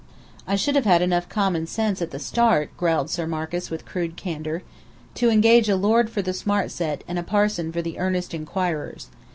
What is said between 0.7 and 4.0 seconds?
have had enough common sense at the start," growled Sir Marcus with